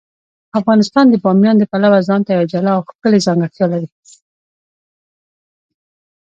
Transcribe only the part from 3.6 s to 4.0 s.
لري.